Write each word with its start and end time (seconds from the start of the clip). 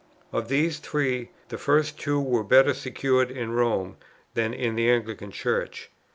Of 0.33 0.47
these 0.49 0.79
three, 0.79 1.29
the 1.49 1.59
first 1.59 1.99
two 1.99 2.19
were 2.19 2.43
better 2.43 2.73
secured 2.73 3.29
in 3.29 3.51
Rome 3.51 3.97
than 4.33 4.51
in 4.51 4.73
the 4.73 4.89
Anglican 4.89 5.29
Church. 5.29 5.91